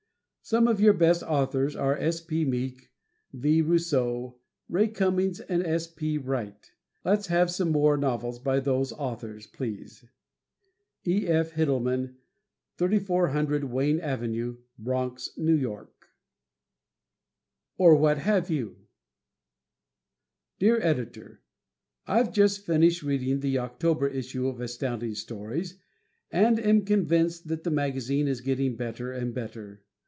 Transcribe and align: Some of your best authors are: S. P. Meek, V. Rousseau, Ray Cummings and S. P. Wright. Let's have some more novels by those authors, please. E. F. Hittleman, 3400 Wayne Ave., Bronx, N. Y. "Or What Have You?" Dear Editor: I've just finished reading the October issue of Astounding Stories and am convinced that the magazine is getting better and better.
Some 0.43 0.67
of 0.67 0.81
your 0.81 0.93
best 0.93 1.23
authors 1.23 1.77
are: 1.77 1.95
S. 1.95 2.19
P. 2.19 2.43
Meek, 2.43 2.89
V. 3.31 3.61
Rousseau, 3.61 4.37
Ray 4.67 4.89
Cummings 4.89 5.39
and 5.39 5.63
S. 5.65 5.87
P. 5.87 6.17
Wright. 6.17 6.73
Let's 7.05 7.27
have 7.27 7.49
some 7.49 7.69
more 7.71 7.95
novels 7.95 8.37
by 8.37 8.59
those 8.59 8.91
authors, 8.91 9.47
please. 9.47 10.03
E. 11.07 11.25
F. 11.25 11.51
Hittleman, 11.53 12.15
3400 12.79 13.65
Wayne 13.65 14.01
Ave., 14.01 14.55
Bronx, 14.77 15.29
N. 15.37 15.63
Y. 15.63 15.83
"Or 17.77 17.95
What 17.95 18.17
Have 18.17 18.49
You?" 18.49 18.87
Dear 20.59 20.81
Editor: 20.81 21.39
I've 22.07 22.33
just 22.33 22.65
finished 22.65 23.03
reading 23.03 23.39
the 23.39 23.57
October 23.59 24.07
issue 24.09 24.47
of 24.49 24.59
Astounding 24.59 25.15
Stories 25.15 25.77
and 26.29 26.59
am 26.59 26.83
convinced 26.83 27.47
that 27.47 27.63
the 27.63 27.71
magazine 27.71 28.27
is 28.27 28.41
getting 28.41 28.75
better 28.75 29.13
and 29.13 29.33
better. 29.33 29.83